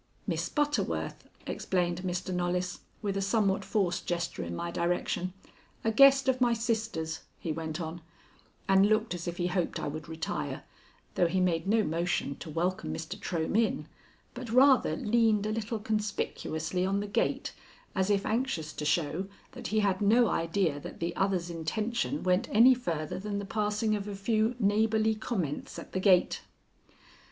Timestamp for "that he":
19.51-19.81